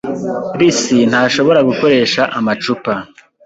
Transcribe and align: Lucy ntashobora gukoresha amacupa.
Lucy 0.57 0.97
ntashobora 1.11 1.59
gukoresha 1.69 2.21
amacupa. 2.39 2.93